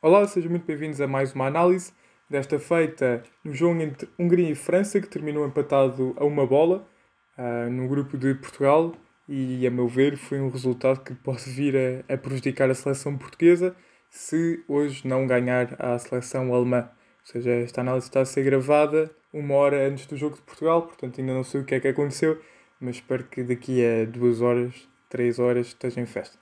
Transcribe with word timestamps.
Olá, 0.00 0.24
sejam 0.28 0.48
muito 0.48 0.64
bem-vindos 0.64 1.00
a 1.00 1.08
mais 1.08 1.32
uma 1.32 1.48
análise. 1.48 1.92
Desta 2.30 2.56
feita, 2.60 3.20
no 3.42 3.52
jogo 3.52 3.82
entre 3.82 4.08
Hungria 4.16 4.48
e 4.48 4.54
França, 4.54 5.00
que 5.00 5.08
terminou 5.08 5.44
empatado 5.44 6.14
a 6.16 6.24
uma 6.24 6.46
bola 6.46 6.88
uh, 7.36 7.68
no 7.68 7.88
grupo 7.88 8.16
de 8.16 8.32
Portugal, 8.36 8.94
e 9.28 9.66
a 9.66 9.70
meu 9.72 9.88
ver 9.88 10.16
foi 10.16 10.40
um 10.40 10.50
resultado 10.50 11.02
que 11.02 11.16
pode 11.16 11.50
vir 11.50 11.74
a, 12.08 12.14
a 12.14 12.16
prejudicar 12.16 12.70
a 12.70 12.76
seleção 12.76 13.18
portuguesa 13.18 13.74
se 14.08 14.62
hoje 14.68 15.04
não 15.04 15.26
ganhar 15.26 15.74
a 15.80 15.98
seleção 15.98 16.54
alemã. 16.54 16.88
Ou 17.22 17.32
seja, 17.32 17.50
esta 17.50 17.80
análise 17.80 18.06
está 18.06 18.20
a 18.20 18.24
ser 18.24 18.44
gravada 18.44 19.10
uma 19.32 19.56
hora 19.56 19.88
antes 19.88 20.06
do 20.06 20.16
jogo 20.16 20.36
de 20.36 20.42
Portugal, 20.42 20.82
portanto 20.82 21.20
ainda 21.20 21.34
não 21.34 21.42
sei 21.42 21.60
o 21.60 21.64
que 21.64 21.74
é 21.74 21.80
que 21.80 21.88
aconteceu, 21.88 22.40
mas 22.80 22.96
espero 22.96 23.24
que 23.24 23.42
daqui 23.42 23.84
a 23.84 24.04
duas 24.04 24.40
horas, 24.40 24.88
três 25.08 25.40
horas, 25.40 25.66
esteja 25.66 26.00
em 26.00 26.06
festa. 26.06 26.38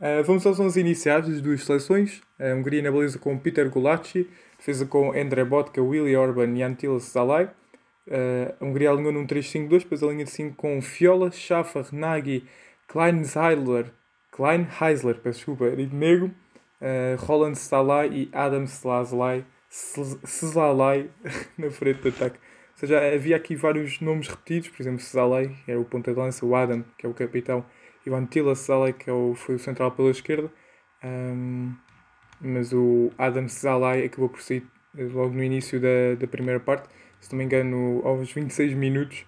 Uh, 0.00 0.24
vamos 0.24 0.46
aos 0.46 0.58
11 0.58 0.80
iniciados 0.80 1.28
das 1.28 1.42
duas 1.42 1.62
seleções. 1.62 2.22
A 2.38 2.54
Hungria 2.54 2.80
na 2.80 2.90
baliza 2.90 3.18
com 3.18 3.38
Peter 3.38 3.68
Gulacsi, 3.68 4.26
defesa 4.56 4.86
com 4.86 5.12
André 5.12 5.44
Botka, 5.44 5.82
Willy 5.82 6.16
Orban 6.16 6.56
e 6.56 6.62
Antilas 6.62 7.02
Zalai. 7.02 7.50
Uh, 8.06 8.54
a 8.58 8.64
Hungria 8.64 8.88
alinhou 8.88 9.12
num 9.12 9.26
3-5-2, 9.26 9.80
depois 9.80 10.02
a 10.02 10.06
linha 10.06 10.24
de 10.24 10.30
5 10.30 10.56
com 10.56 10.80
Fiola, 10.80 11.30
Schaffer, 11.30 11.84
Nagy, 11.92 12.44
Kleinheisler, 12.88 13.92
Kleinheisler, 14.32 15.16
peço 15.16 15.40
desculpa, 15.40 15.70
de 15.70 15.94
negro, 15.94 16.34
uh, 16.80 17.22
Roland 17.22 17.54
Salai 17.56 18.08
e 18.08 18.30
Adam 18.32 18.64
Slazlai, 18.64 19.44
Slalai 19.68 21.10
na 21.58 21.70
frente 21.70 22.00
de 22.00 22.08
ataque. 22.08 22.38
Ou 22.38 22.78
seja, 22.78 22.98
havia 23.14 23.36
aqui 23.36 23.54
vários 23.54 24.00
nomes 24.00 24.28
repetidos, 24.28 24.70
por 24.70 24.82
exemplo, 24.82 25.00
Salai, 25.00 25.54
que 25.66 25.70
era 25.70 25.78
o 25.78 25.84
ponta 25.84 26.10
de 26.10 26.18
lança, 26.18 26.46
o 26.46 26.56
Adam, 26.56 26.82
que 26.96 27.04
é 27.04 27.08
o 27.08 27.12
capitão, 27.12 27.66
o 28.10 28.14
Antila 28.16 28.54
Saleh, 28.54 28.92
que 28.92 29.08
é 29.08 29.12
o, 29.12 29.34
foi 29.34 29.54
o 29.54 29.58
central 29.58 29.92
pela 29.92 30.10
esquerda. 30.10 30.50
Um, 31.04 31.72
mas 32.40 32.72
o 32.72 33.10
Adam 33.18 33.48
Salai 33.48 34.04
acabou 34.04 34.28
por 34.28 34.40
sair 34.40 34.64
logo 34.94 35.34
no 35.34 35.42
início 35.42 35.80
da, 35.80 36.14
da 36.18 36.26
primeira 36.26 36.58
parte, 36.58 36.88
se 37.20 37.30
não 37.32 37.38
me 37.38 37.44
engano, 37.44 38.00
aos 38.04 38.32
26 38.32 38.72
minutos, 38.74 39.26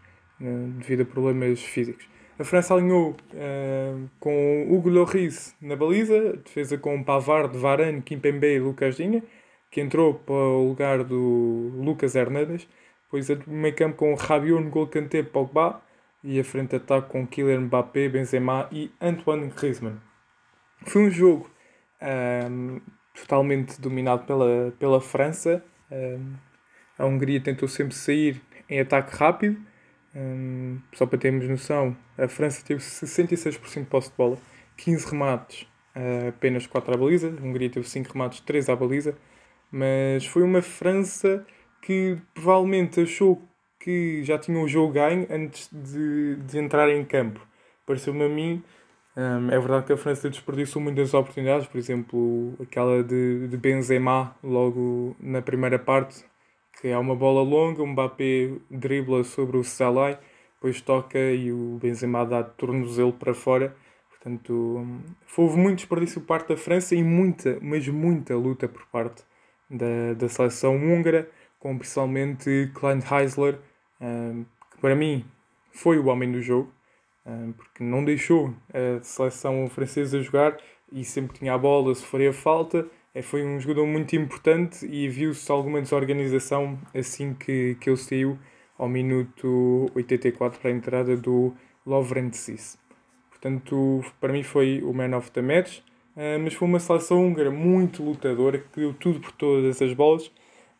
devido 0.79 1.03
a 1.03 1.05
problemas 1.05 1.63
físicos. 1.63 2.09
A 2.39 2.45
França 2.45 2.75
alinhou 2.75 3.11
uh, 3.11 4.11
com 4.19 4.67
Hugo 4.69 4.89
Lloris 4.89 5.55
na 5.61 5.77
baliza, 5.77 6.33
defesa 6.45 6.79
com 6.79 7.03
Pavard, 7.05 7.57
Varane, 7.57 8.03
Kimpembe 8.03 8.47
e 8.47 8.59
Lucas 8.59 8.97
Dinha, 8.97 9.23
que 9.71 9.81
entrou 9.81 10.15
para 10.15 10.35
o 10.35 10.69
lugar 10.69 11.05
do 11.05 11.71
Lucas 11.77 12.15
Hernandes. 12.15 12.67
Depois 13.05 13.31
a 13.31 13.37
meio 13.47 13.77
campo 13.77 13.97
com 13.97 14.15
Rabiot, 14.15 14.61
N'Golo 14.65 14.87
Kanté, 14.87 15.23
Pogba, 15.23 15.83
e 16.25 16.39
a 16.39 16.45
frente 16.45 16.71
de 16.71 16.77
ataque 16.77 17.11
com 17.11 17.27
Kylian 17.27 17.63
Mbappé, 17.63 18.09
Benzema 18.09 18.69
e 18.71 18.91
Antoine 19.01 19.49
Griezmann. 19.49 20.01
Foi 20.87 21.03
um 21.03 21.11
jogo 21.11 21.51
um, 22.51 22.81
totalmente 23.15 23.81
dominado 23.81 24.25
pela, 24.25 24.73
pela 24.79 25.01
França. 25.01 25.65
Um, 25.91 26.35
a 26.99 27.07
Hungria 27.07 27.41
tentou 27.41 27.69
sempre 27.69 27.95
sair 27.95 28.41
em 28.69 28.81
ataque 28.81 29.17
rápido. 29.17 29.61
Um, 30.15 30.79
só 30.93 31.07
para 31.07 31.19
termos 31.19 31.49
noção, 31.49 31.97
a 32.19 32.29
França 32.29 32.63
teve 32.65 32.81
66% 32.81 33.81
de 33.81 33.87
posse 33.87 34.11
de 34.11 34.17
bola, 34.17 34.37
15 34.77 35.11
remates, 35.11 35.63
uh, 35.97 36.29
apenas 36.29 36.67
4 36.67 36.95
à 36.95 36.97
baliza. 36.97 37.29
A 37.29 37.45
Hungria 37.45 37.71
teve 37.71 37.89
5 37.89 38.13
remates, 38.13 38.41
3 38.41 38.69
à 38.69 38.77
baliza. 38.77 39.17
Mas 39.71 40.27
foi 40.27 40.43
uma 40.43 40.61
França 40.61 41.47
que 41.81 42.19
provavelmente 42.35 43.01
achou 43.01 43.43
que 43.83 44.23
já 44.23 44.39
tinham 44.39 44.63
o 44.63 44.69
jogo 44.69 44.93
ganho 44.93 45.27
antes 45.29 45.69
de, 45.73 46.37
de 46.37 46.59
entrar 46.59 46.89
em 46.89 47.05
campo. 47.05 47.41
Pareceu-me 47.85 48.25
a 48.25 48.29
mim. 48.29 48.63
Um, 49.17 49.51
é 49.51 49.59
verdade 49.59 49.87
que 49.87 49.93
a 49.93 49.97
França 49.97 50.31
desperdiçou 50.31 50.81
muitas 50.81 51.13
oportunidades, 51.13 51.67
por 51.67 51.77
exemplo, 51.79 52.55
aquela 52.63 53.03
de, 53.03 53.49
de 53.49 53.57
Benzema 53.57 54.35
logo 54.43 55.17
na 55.21 55.43
primeira 55.43 55.79
parte, 55.79 56.25
que 56.81 56.89
é 56.89 56.97
uma 56.97 57.15
bola 57.15 57.43
longa, 57.43 57.83
o 57.83 57.87
Mbappé 57.87 58.53
dribla 58.71 59.23
sobre 59.25 59.59
o 59.59 59.65
Salah, 59.65 60.19
depois 60.55 60.81
toca 60.81 61.19
e 61.19 61.53
o 61.53 61.79
Benzema 61.83 62.25
dá 62.25 62.43
tornozelo 62.43 63.13
para 63.13 63.35
fora. 63.35 63.75
Portanto, 64.11 64.53
um, 64.53 65.01
houve 65.37 65.59
muito 65.59 65.79
desperdício 65.79 66.21
por 66.21 66.29
parte 66.29 66.49
da 66.51 66.57
França 66.57 66.95
e 66.95 67.03
muita, 67.03 67.59
mas 67.61 67.87
muita 67.89 68.37
luta 68.37 68.69
por 68.69 68.87
parte 68.87 69.25
da, 69.69 70.15
da 70.17 70.29
seleção 70.29 70.77
húngara, 70.77 71.29
com 71.59 71.77
principalmente 71.77 72.71
Klein 72.75 73.01
Heisler, 73.11 73.59
que 74.71 74.81
para 74.81 74.95
mim 74.95 75.25
foi 75.71 75.99
o 75.99 76.07
homem 76.07 76.31
do 76.31 76.43
jogo, 76.43 76.73
porque 77.57 77.85
não 77.85 78.05
deixou 78.05 78.55
a 78.73 79.03
seleção 79.03 79.69
francesa 79.69 80.21
jogar 80.21 80.59
e 80.93 81.05
sempre 81.05 81.39
tinha 81.39 81.55
a 81.55 81.59
bola, 81.59 81.95
sofria 81.95 82.33
falta. 82.33 82.87
É, 83.15 83.21
foi 83.21 83.45
um 83.45 83.61
jogador 83.61 83.87
muito 83.87 84.17
importante 84.17 84.87
e 84.87 85.09
viu-se 85.09 85.51
alguma 85.53 85.83
desorganização 85.83 86.79
assim 86.95 87.35
que, 87.35 87.77
que 87.81 87.91
ele 87.91 87.97
saiu 87.97 88.39
ao 88.79 88.89
minuto 88.89 89.91
84 89.95 90.59
para 90.59 90.71
a 90.71 90.73
entrada 90.73 91.17
do 91.17 91.55
Lovrencis. 91.85 92.79
Portanto, 93.29 94.03
para 94.19 94.33
mim 94.33 94.43
foi 94.43 94.83
o 94.83 94.95
man 94.95 95.17
of 95.17 95.31
the 95.33 95.43
match, 95.43 95.81
mas 96.43 96.55
foi 96.55 96.69
uma 96.69 96.81
seleção 96.81 97.27
húngara 97.27 97.51
muito 97.51 98.03
lutadora 98.03 98.59
que 98.59 98.81
deu 98.81 98.95
tudo 98.95 99.21
por 99.21 99.33
todas 99.33 99.83
as 99.83 99.93
bolas. 99.93 100.31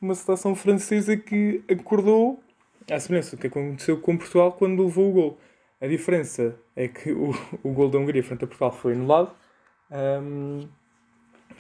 Uma 0.01 0.15
seleção 0.15 0.55
francesa 0.55 1.17
que 1.17 1.63
acordou 1.71 2.43
à 2.91 2.99
semelhança 2.99 3.37
do 3.37 3.41
que 3.41 3.47
aconteceu 3.47 3.99
com 3.99 4.17
Portugal 4.17 4.53
quando 4.53 4.83
levou 4.83 5.11
o 5.11 5.13
gol. 5.13 5.41
A 5.81 5.87
diferença 5.87 6.57
é 6.77 6.89
que 6.89 7.13
o, 7.13 7.31
o 7.63 7.73
gol 7.73 7.91
da 7.91 7.99
Hungria 7.99 8.23
frente 8.23 8.45
a 8.45 8.47
Portugal 8.47 8.73
foi 8.73 8.93
anulado 8.93 9.35
um, 9.91 10.69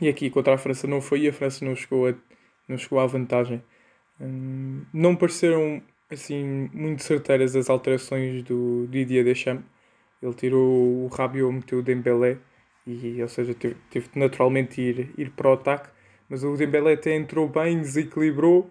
e 0.00 0.08
aqui 0.08 0.30
contra 0.30 0.54
a 0.54 0.58
França 0.58 0.86
não 0.86 1.00
foi 1.00 1.22
e 1.22 1.28
a 1.28 1.32
França 1.32 1.64
não 1.64 1.76
chegou, 1.76 2.08
a, 2.08 2.14
não 2.66 2.78
chegou 2.78 2.98
à 2.98 3.06
vantagem. 3.06 3.62
Um, 4.20 4.84
não 4.92 5.14
pareceram 5.16 5.82
assim 6.10 6.70
muito 6.72 7.02
certeiras 7.02 7.54
as 7.56 7.68
alterações 7.68 8.42
do 8.42 8.86
Didier 8.90 9.24
Deschamps. 9.24 9.64
Ele 10.22 10.34
tirou 10.34 11.04
o 11.04 11.08
Rabiot, 11.08 11.52
meteu 11.52 11.80
o 11.80 11.82
Dembélé 11.82 12.38
e, 12.86 13.20
ou 13.20 13.28
seja, 13.28 13.54
teve, 13.54 13.76
teve 13.90 14.08
de 14.08 14.18
naturalmente 14.18 14.80
ir, 14.80 15.10
ir 15.18 15.30
para 15.30 15.50
o 15.50 15.52
ataque. 15.54 15.90
Mas 16.28 16.44
o 16.44 16.56
Dembélé 16.56 16.94
até 16.94 17.14
entrou 17.14 17.48
bem, 17.48 17.80
desequilibrou, 17.80 18.70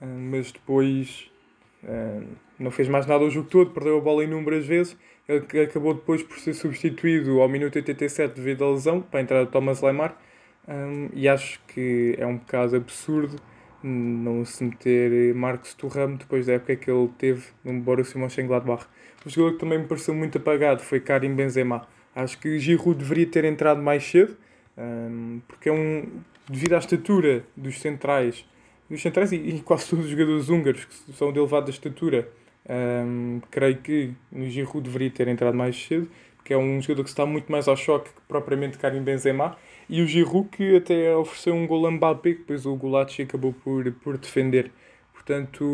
mas 0.00 0.52
depois 0.52 1.29
não 2.58 2.70
fez 2.70 2.88
mais 2.88 3.06
nada 3.06 3.24
o 3.24 3.30
jogo 3.30 3.48
todo, 3.48 3.70
perdeu 3.70 3.98
a 3.98 4.00
bola 4.00 4.24
inúmeras 4.24 4.66
vezes. 4.66 4.96
Ele 5.28 5.62
acabou 5.62 5.94
depois 5.94 6.22
por 6.22 6.38
ser 6.38 6.54
substituído 6.54 7.40
ao 7.40 7.48
minuto 7.48 7.76
87 7.76 8.34
devido 8.34 8.64
à 8.64 8.70
lesão 8.70 9.00
para 9.00 9.20
a 9.20 9.22
entrada 9.22 9.46
Thomas 9.46 9.80
Lemar. 9.80 10.16
Um, 10.68 11.08
e 11.14 11.28
acho 11.28 11.60
que 11.68 12.14
é 12.18 12.26
um 12.26 12.36
bocado 12.36 12.76
absurdo 12.76 13.36
não 13.82 14.44
se 14.44 14.62
meter 14.62 15.34
Marcos 15.34 15.74
Thuram 15.74 16.14
depois 16.14 16.46
da 16.46 16.54
época 16.54 16.76
que 16.76 16.90
ele 16.90 17.08
teve 17.18 17.46
no 17.64 17.80
Borussia 17.80 18.20
Mönchengladbach. 18.20 18.86
O 19.24 19.30
jogador 19.30 19.54
que 19.54 19.60
também 19.60 19.78
me 19.78 19.86
pareceu 19.86 20.14
muito 20.14 20.38
apagado 20.38 20.82
foi 20.82 21.00
Karim 21.00 21.34
Benzema. 21.34 21.86
Acho 22.14 22.38
que 22.38 22.58
Giroud 22.58 22.98
deveria 22.98 23.26
ter 23.26 23.44
entrado 23.44 23.80
mais 23.80 24.04
cedo, 24.04 24.36
um, 24.76 25.40
porque 25.46 25.68
é 25.68 25.72
um 25.72 26.06
devido 26.48 26.74
à 26.74 26.78
estatura 26.78 27.44
dos 27.56 27.80
centrais 27.80 28.44
dos 28.90 29.00
centrais 29.00 29.30
e, 29.30 29.36
e, 29.36 29.60
quase 29.60 29.88
todos 29.88 30.04
os 30.04 30.10
jogadores 30.10 30.48
húngaros 30.48 30.84
que 30.84 31.12
são 31.12 31.32
de 31.32 31.38
elevada 31.38 31.70
estatura. 31.70 32.28
Um, 32.68 33.40
creio 33.50 33.78
que 33.78 34.12
o 34.32 34.44
Giroud 34.44 34.80
deveria 34.82 35.10
ter 35.10 35.28
entrado 35.28 35.56
mais 35.56 35.80
cedo, 35.80 36.08
porque 36.36 36.52
é 36.52 36.58
um 36.58 36.80
jogador 36.82 37.04
que 37.04 37.08
está 37.08 37.24
muito 37.24 37.50
mais 37.50 37.68
ao 37.68 37.76
choque 37.76 38.10
que 38.10 38.20
propriamente 38.28 38.76
Karim 38.76 39.02
Benzema. 39.02 39.56
E 39.88 40.02
o 40.02 40.06
Giroud 40.06 40.48
que 40.48 40.76
até 40.76 41.14
ofereceu 41.16 41.54
um 41.54 41.66
gol 41.66 41.86
a 41.86 41.90
Mbappé, 41.90 42.32
que 42.32 42.38
depois 42.40 42.66
o 42.66 42.74
Gulacsi 42.74 43.22
acabou 43.22 43.52
por, 43.52 43.90
por 43.92 44.18
defender. 44.18 44.72
Portanto, 45.14 45.64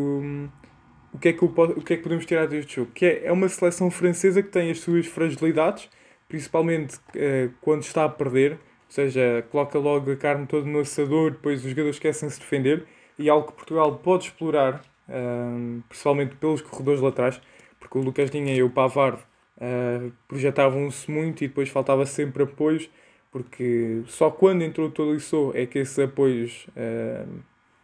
o 1.13 1.19
que, 1.19 1.29
é 1.29 1.33
que 1.33 1.45
o, 1.45 1.49
o 1.49 1.83
que 1.83 1.95
é 1.95 1.97
que 1.97 2.03
podemos 2.03 2.27
tirar 2.27 2.47
deste 2.47 2.77
jogo? 2.77 2.91
Que 2.93 3.07
é, 3.07 3.27
é 3.27 3.33
uma 3.33 3.49
seleção 3.49 3.91
francesa 3.91 4.43
que 4.43 4.51
tem 4.51 4.71
as 4.71 4.81
suas 4.81 5.07
fragilidades, 5.07 5.89
principalmente 6.29 6.97
uh, 6.97 7.53
quando 7.61 7.83
está 7.83 8.05
a 8.05 8.09
perder, 8.09 8.53
ou 8.53 8.59
seja, 8.89 9.45
coloca 9.51 9.79
logo 9.79 10.11
a 10.13 10.17
carne 10.17 10.47
toda 10.47 10.67
no 10.69 10.81
assador, 10.81 11.33
depois 11.33 11.65
os 11.65 11.71
jogadores 11.71 11.97
esquecem-se 11.97 12.37
de 12.37 12.43
defender 12.43 12.87
e 13.19 13.29
algo 13.29 13.49
que 13.49 13.55
Portugal 13.55 13.97
pode 13.99 14.25
explorar, 14.25 14.83
um, 15.09 15.83
principalmente 15.89 16.37
pelos 16.37 16.61
corredores 16.61 17.01
laterais, 17.01 17.41
porque 17.79 17.99
o 17.99 18.03
Lucas 18.03 18.31
Dinha 18.31 18.55
e 18.55 18.63
o 18.63 18.71
Pavard 18.71 19.19
uh, 19.57 20.13
projetavam-se 20.29 21.11
muito 21.11 21.45
e 21.45 21.49
depois 21.49 21.69
faltava 21.69 22.05
sempre 22.07 22.43
apoios, 22.43 22.91
porque 23.31 24.03
só 24.07 24.31
quando 24.31 24.63
entrou 24.63 24.89
o 24.89 24.91
Tolisso 24.91 25.53
é 25.55 25.67
que 25.67 25.79
esses 25.79 25.99
apoios 25.99 26.67
uh, 26.69 27.29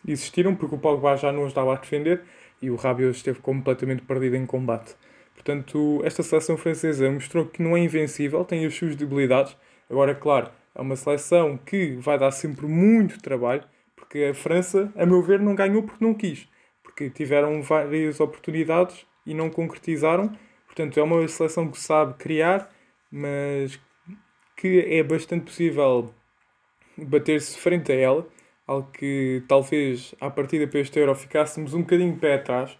existiram, 0.06 0.54
porque 0.54 0.74
o 0.74 0.78
Pogba 0.78 1.16
já 1.16 1.32
não 1.32 1.46
estava 1.46 1.72
a 1.72 1.76
defender 1.76 2.22
e 2.60 2.70
o 2.70 2.76
Rabiot 2.76 3.16
esteve 3.16 3.40
completamente 3.40 4.02
perdido 4.02 4.36
em 4.36 4.46
combate. 4.46 4.94
Portanto, 5.34 6.00
esta 6.04 6.22
seleção 6.22 6.56
francesa 6.56 7.10
mostrou 7.10 7.46
que 7.46 7.62
não 7.62 7.76
é 7.76 7.80
invencível, 7.80 8.44
tem 8.44 8.64
as 8.64 8.74
suas 8.74 8.94
debilidades. 8.94 9.56
Agora, 9.90 10.14
claro, 10.14 10.50
é 10.74 10.80
uma 10.80 10.96
seleção 10.96 11.58
que 11.58 11.96
vai 11.96 12.18
dar 12.18 12.30
sempre 12.30 12.66
muito 12.66 13.20
trabalho, 13.20 13.64
porque 14.12 14.24
a 14.24 14.34
França, 14.34 14.92
a 14.94 15.06
meu 15.06 15.22
ver, 15.22 15.40
não 15.40 15.54
ganhou 15.54 15.82
porque 15.82 16.04
não 16.04 16.12
quis. 16.12 16.46
Porque 16.82 17.08
tiveram 17.08 17.62
várias 17.62 18.20
oportunidades 18.20 19.06
e 19.24 19.32
não 19.32 19.48
concretizaram. 19.48 20.36
Portanto, 20.66 21.00
é 21.00 21.02
uma 21.02 21.26
seleção 21.26 21.70
que 21.70 21.80
sabe 21.80 22.12
criar, 22.18 22.70
mas 23.10 23.80
que 24.54 24.80
é 24.80 25.02
bastante 25.02 25.46
possível 25.46 26.12
bater-se 26.98 27.58
frente 27.58 27.90
a 27.90 27.94
ela. 27.94 28.28
algo 28.66 28.90
que 28.92 29.42
talvez 29.48 30.14
à 30.20 30.28
partida 30.28 30.66
para 30.66 30.80
este 30.80 30.98
Euro 30.98 31.14
ficássemos 31.14 31.72
um 31.72 31.80
bocadinho 31.80 32.14
pé 32.18 32.34
atrás, 32.34 32.78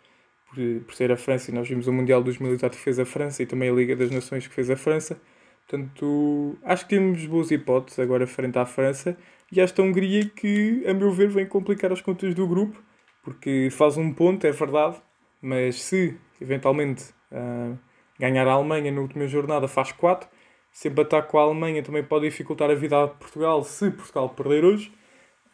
por, 0.51 0.59
por 0.85 0.95
ser 0.95 1.11
a 1.11 1.17
França, 1.17 1.51
e 1.51 1.55
nós 1.55 1.67
vimos 1.67 1.87
o 1.87 1.93
Mundial 1.95 2.23
2018 2.23 2.77
que 2.77 2.83
fez 2.83 2.99
a 2.99 3.07
França 3.07 3.43
e 3.43 3.47
também 3.47 3.71
a 3.71 3.73
Liga 3.73 3.97
das 3.97 4.11
Nações 4.11 4.47
que 4.47 4.55
fez 4.55 4.69
a 4.69 4.77
França. 4.77 5.19
Portanto, 5.67 6.59
acho 6.63 6.85
que 6.87 6.91
temos 6.91 7.25
boas 7.25 7.51
hipóteses 7.51 7.99
agora 7.99 8.27
frente 8.27 8.59
à 8.59 8.67
França 8.67 9.17
e 9.53 9.61
esta 9.61 9.83
Hungria 9.83 10.25
que, 10.25 10.83
a 10.87 10.95
meu 10.95 11.13
ver, 11.13 11.29
vem 11.29 11.47
complicar 11.47 11.93
as 11.93 12.01
contas 12.01 12.35
do 12.35 12.49
grupo, 12.49 12.83
porque 13.23 13.69
faz 13.71 13.99
um 13.99 14.11
ponto, 14.11 14.47
é 14.47 14.51
verdade, 14.51 14.97
mas 15.43 15.83
se 15.83 16.19
eventualmente 16.41 17.05
uh, 17.31 17.79
ganhar 18.19 18.49
a 18.49 18.53
Alemanha 18.53 18.91
na 18.91 19.03
última 19.03 19.27
jornada 19.27 19.69
faz 19.69 19.93
4, 19.93 20.27
se 20.71 20.89
empatar 20.89 21.25
com 21.27 21.39
a 21.39 21.43
Alemanha 21.43 21.83
também 21.83 22.03
pode 22.03 22.25
dificultar 22.25 22.71
a 22.71 22.75
vida 22.75 23.05
a 23.05 23.09
Portugal 23.09 23.63
se 23.63 23.91
Portugal 23.91 24.31
perder 24.31 24.65
hoje. 24.65 24.91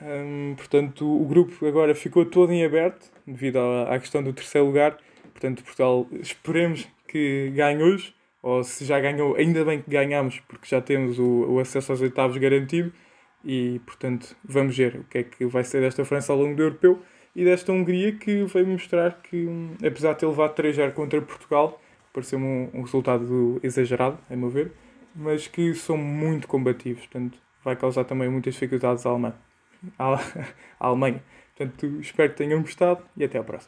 Um, 0.01 0.55
portanto, 0.57 1.05
o 1.05 1.25
grupo 1.27 1.67
agora 1.67 1.93
ficou 1.93 2.25
todo 2.25 2.53
em 2.53 2.65
aberto 2.65 3.11
devido 3.27 3.59
à, 3.59 3.95
à 3.95 3.99
questão 3.99 4.23
do 4.23 4.33
terceiro 4.33 4.69
lugar. 4.69 4.97
Portanto, 5.33 5.65
Portugal 5.65 6.07
esperemos 6.21 6.87
que 7.09 7.51
ganhe 7.51 7.83
hoje, 7.83 8.15
ou 8.41 8.63
se 8.63 8.85
já 8.85 9.01
ganhou, 9.01 9.35
ainda 9.35 9.65
bem 9.65 9.83
que 9.83 9.91
ganhamos, 9.91 10.39
porque 10.47 10.69
já 10.69 10.81
temos 10.81 11.19
o, 11.19 11.47
o 11.49 11.59
acesso 11.59 11.91
aos 11.91 12.01
oitavos 12.01 12.37
garantido. 12.37 12.93
E, 13.45 13.81
portanto, 13.87 14.37
vamos 14.45 14.77
ver 14.77 14.97
o 14.97 15.05
que 15.05 15.19
é 15.19 15.23
que 15.23 15.47
vai 15.47 15.65
ser 15.65 15.81
desta 15.81 16.05
França 16.05 16.33
ao 16.33 16.39
longo 16.39 16.57
do 16.57 16.63
europeu 16.63 17.03
e 17.35 17.45
desta 17.45 17.73
Hungria 17.73 18.13
que 18.13 18.45
veio 18.45 18.67
mostrar 18.67 19.21
que, 19.23 19.47
hum, 19.47 19.75
apesar 19.85 20.15
de 20.15 20.21
ter 20.21 20.27
levado 20.27 20.55
3-0 20.55 20.93
contra 20.93 21.21
Portugal, 21.23 21.81
pareceu-me 22.13 22.45
um, 22.45 22.71
um 22.75 22.83
resultado 22.83 23.61
exagerado, 23.63 24.19
a 24.29 24.37
meu 24.37 24.49
ver, 24.51 24.73
mas 25.15 25.47
que 25.47 25.75
são 25.75 25.97
muito 25.97 26.49
combativos, 26.49 27.07
portanto, 27.07 27.39
vai 27.65 27.77
causar 27.77 28.05
também 28.05 28.29
muitas 28.29 28.55
dificuldades 28.55 29.05
à 29.07 29.11
Alemanha. 29.11 29.37
À, 29.99 30.15
à 30.81 30.87
Alemanha. 30.87 31.23
Portanto, 31.57 32.01
espero 32.01 32.31
que 32.31 32.37
tenham 32.37 32.61
gostado 32.61 33.03
e 33.17 33.25
até 33.25 33.39
à 33.39 33.45
próxima. 33.45 33.67